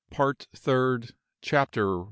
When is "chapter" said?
1.43-1.97